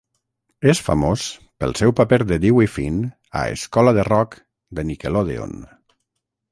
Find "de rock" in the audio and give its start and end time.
4.01-4.43